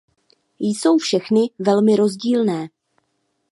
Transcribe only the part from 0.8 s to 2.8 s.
všechny velmi rozdílné.